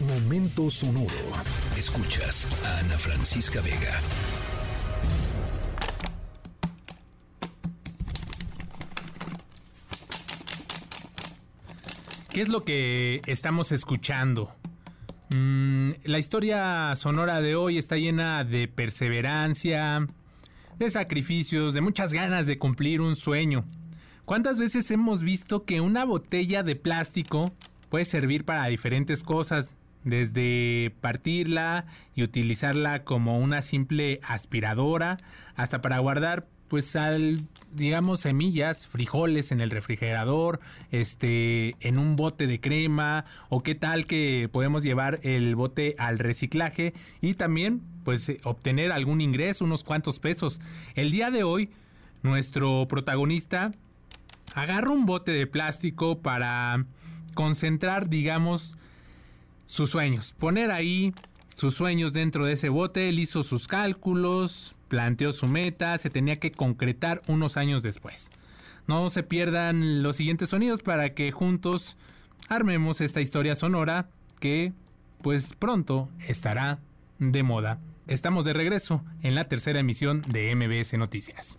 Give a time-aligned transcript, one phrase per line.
[0.00, 1.08] Momento sonoro.
[1.76, 4.00] Escuchas a Ana Francisca Vega.
[12.30, 14.54] ¿Qué es lo que estamos escuchando?
[15.30, 20.06] Mm, la historia sonora de hoy está llena de perseverancia,
[20.78, 23.64] de sacrificios, de muchas ganas de cumplir un sueño.
[24.24, 27.50] ¿Cuántas veces hemos visto que una botella de plástico
[27.88, 29.74] puede servir para diferentes cosas?
[30.08, 35.18] Desde partirla y utilizarla como una simple aspiradora
[35.54, 37.38] hasta para guardar pues al
[37.72, 40.60] digamos semillas, frijoles en el refrigerador,
[40.90, 46.18] este en un bote de crema o qué tal que podemos llevar el bote al
[46.18, 50.60] reciclaje y también pues obtener algún ingreso, unos cuantos pesos.
[50.94, 51.70] El día de hoy
[52.22, 53.72] nuestro protagonista
[54.54, 56.84] agarra un bote de plástico para
[57.34, 58.76] concentrar, digamos,
[59.68, 61.14] sus sueños, poner ahí
[61.54, 66.40] sus sueños dentro de ese bote, él hizo sus cálculos, planteó su meta, se tenía
[66.40, 68.30] que concretar unos años después.
[68.86, 71.98] No se pierdan los siguientes sonidos para que juntos
[72.48, 74.08] armemos esta historia sonora
[74.40, 74.72] que
[75.20, 76.78] pues pronto estará
[77.18, 77.78] de moda.
[78.06, 81.58] Estamos de regreso en la tercera emisión de MBS Noticias.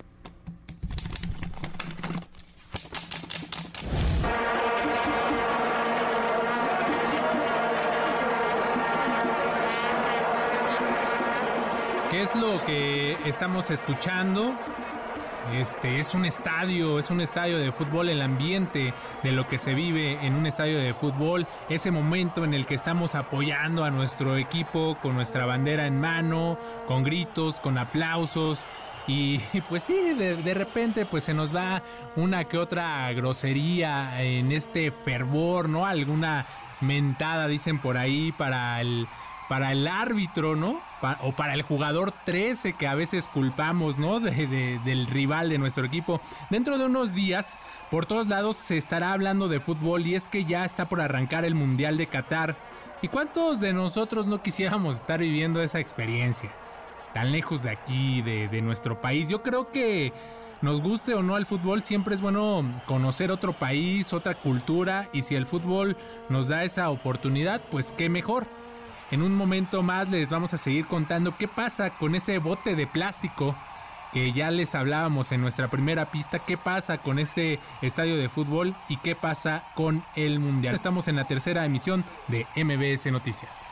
[12.12, 14.56] ¿Qué es lo que estamos escuchando?
[15.54, 19.76] Este es un estadio, es un estadio de fútbol, el ambiente de lo que se
[19.76, 24.38] vive en un estadio de fútbol, ese momento en el que estamos apoyando a nuestro
[24.38, 26.58] equipo con nuestra bandera en mano,
[26.88, 28.66] con gritos, con aplausos.
[29.06, 29.38] Y
[29.70, 31.84] pues sí, de, de, repente pues se nos da
[32.16, 35.86] una que otra grosería en este fervor, ¿no?
[35.86, 36.48] Alguna
[36.82, 39.08] mentada, dicen por ahí, para el,
[39.50, 40.80] para el árbitro, ¿no?
[41.24, 44.20] o para el jugador 13 que a veces culpamos, ¿no?
[44.20, 46.22] del rival de nuestro equipo.
[46.52, 47.58] Dentro de unos días,
[47.90, 51.46] por todos lados se estará hablando de fútbol y es que ya está por arrancar
[51.46, 52.56] el Mundial de Qatar.
[53.02, 56.52] ¿Y cuántos de nosotros no quisiéramos estar viviendo esa experiencia?
[57.14, 59.30] Tan lejos de aquí, de, de nuestro país.
[59.30, 60.14] Yo creo que
[60.62, 65.24] nos guste o no el fútbol, siempre es bueno conocer otro país, otra cultura y
[65.24, 65.98] si el fútbol
[66.28, 68.46] nos da esa oportunidad, pues qué mejor.
[69.12, 72.86] En un momento más les vamos a seguir contando qué pasa con ese bote de
[72.86, 73.56] plástico
[74.14, 78.76] que ya les hablábamos en nuestra primera pista, qué pasa con ese estadio de fútbol
[78.88, 80.76] y qué pasa con el Mundial.
[80.76, 83.66] Estamos en la tercera emisión de MBS Noticias.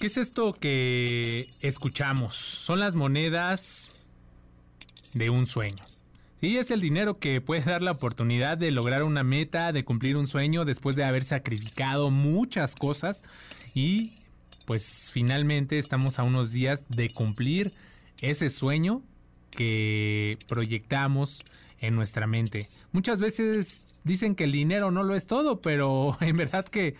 [0.00, 2.34] ¿Qué es esto que escuchamos?
[2.34, 4.08] Son las monedas
[5.12, 5.84] de un sueño.
[6.40, 10.16] Sí, es el dinero que puede dar la oportunidad de lograr una meta, de cumplir
[10.16, 13.24] un sueño después de haber sacrificado muchas cosas
[13.74, 14.14] y
[14.64, 17.70] pues finalmente estamos a unos días de cumplir
[18.22, 19.02] ese sueño
[19.50, 21.44] que proyectamos
[21.78, 22.70] en nuestra mente.
[22.92, 26.96] Muchas veces dicen que el dinero no lo es todo, pero en verdad que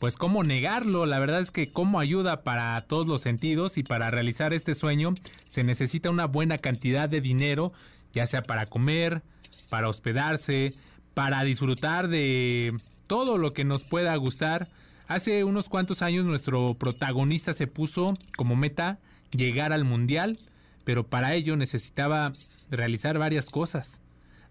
[0.00, 4.08] pues cómo negarlo, la verdad es que cómo ayuda para todos los sentidos y para
[4.10, 5.14] realizar este sueño
[5.48, 7.72] se necesita una buena cantidad de dinero,
[8.12, 9.22] ya sea para comer,
[9.70, 10.74] para hospedarse,
[11.14, 12.72] para disfrutar de
[13.06, 14.68] todo lo que nos pueda gustar.
[15.06, 18.98] Hace unos cuantos años nuestro protagonista se puso como meta
[19.30, 20.36] llegar al mundial,
[20.84, 22.32] pero para ello necesitaba
[22.70, 24.00] realizar varias cosas,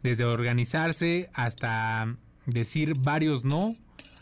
[0.03, 2.15] desde organizarse hasta
[2.45, 3.75] decir varios no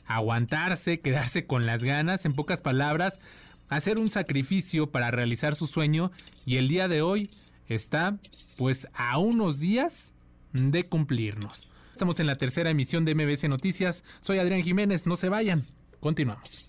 [0.10, 3.22] aguantarse, quedarse con las ganas, en pocas palabras,
[3.70, 6.12] hacer un sacrificio para realizar su sueño
[6.46, 7.30] y el día de hoy
[7.68, 8.18] está
[8.58, 10.14] pues a unos días
[10.52, 11.72] de cumplirnos.
[11.92, 14.04] Estamos en la tercera emisión de MBC Noticias.
[14.20, 15.62] Soy Adrián Jiménez, no se vayan.
[16.00, 16.66] Continuamos.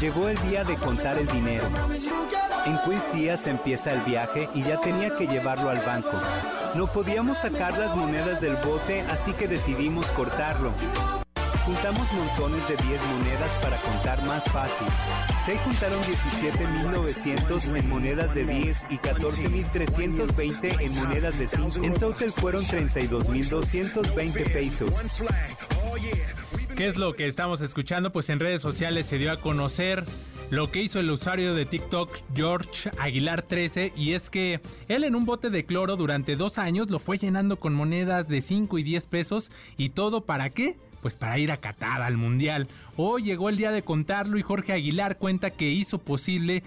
[0.00, 1.68] Llegó el día de contar el dinero.
[2.64, 6.18] En Quiz Días empieza el viaje y ya tenía que llevarlo al banco.
[6.74, 10.72] No podíamos sacar las monedas del bote, así que decidimos cortarlo.
[11.66, 14.86] Juntamos montones de 10 monedas para contar más fácil.
[15.44, 21.84] Se juntaron 17.900 en monedas de 10 y 14.320 en monedas de 5.
[21.84, 24.90] En total fueron 32.220 pesos.
[26.74, 28.12] ¿Qué es lo que estamos escuchando?
[28.12, 30.04] Pues en redes sociales se dio a conocer
[30.52, 35.14] lo que hizo el usuario de TikTok George Aguilar 13 y es que él en
[35.14, 38.82] un bote de cloro durante dos años lo fue llenando con monedas de 5 y
[38.82, 40.76] 10 pesos y todo para qué?
[41.00, 42.68] pues para ir a Qatar al Mundial.
[42.96, 46.62] Hoy llegó el día de contarlo y Jorge Aguilar cuenta que hizo posible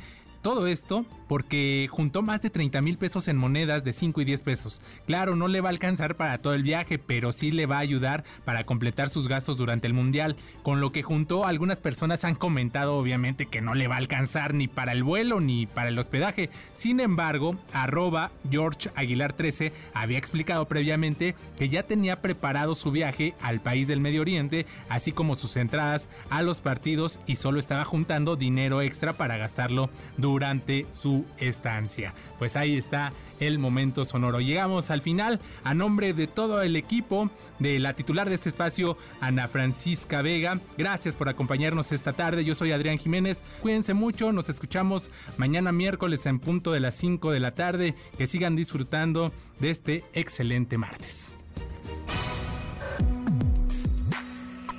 [0.45, 4.43] todo esto porque juntó más de 30 mil pesos en monedas de 5 y 10
[4.43, 4.79] pesos.
[5.07, 7.79] Claro, no le va a alcanzar para todo el viaje, pero sí le va a
[7.79, 10.35] ayudar para completar sus gastos durante el mundial.
[10.61, 14.53] Con lo que juntó, algunas personas han comentado obviamente que no le va a alcanzar
[14.53, 16.51] ni para el vuelo ni para el hospedaje.
[16.73, 23.33] Sin embargo, arroba George Aguilar 13 había explicado previamente que ya tenía preparado su viaje
[23.41, 27.83] al país del Medio Oriente, así como sus entradas a los partidos y solo estaba
[27.83, 32.13] juntando dinero extra para gastarlo durante durante su estancia.
[32.39, 34.41] Pues ahí está el momento sonoro.
[34.41, 37.29] Llegamos al final a nombre de todo el equipo
[37.59, 40.59] de la titular de este espacio, Ana Francisca Vega.
[40.77, 42.43] Gracias por acompañarnos esta tarde.
[42.43, 43.43] Yo soy Adrián Jiménez.
[43.61, 44.33] Cuídense mucho.
[44.33, 47.95] Nos escuchamos mañana miércoles en punto de las 5 de la tarde.
[48.17, 51.31] Que sigan disfrutando de este excelente martes.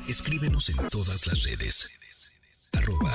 [0.06, 1.88] Escríbenos en todas las redes.
[2.74, 3.14] Arroba,